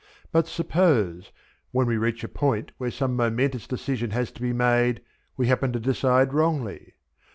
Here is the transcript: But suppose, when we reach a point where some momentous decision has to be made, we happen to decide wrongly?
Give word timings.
But 0.31 0.47
suppose, 0.47 1.31
when 1.69 1.85
we 1.85 1.95
reach 1.95 2.23
a 2.23 2.27
point 2.27 2.71
where 2.79 2.89
some 2.89 3.15
momentous 3.15 3.67
decision 3.67 4.09
has 4.09 4.31
to 4.31 4.41
be 4.41 4.51
made, 4.51 5.01
we 5.37 5.45
happen 5.45 5.71
to 5.73 5.79
decide 5.79 6.33
wrongly? 6.33 6.95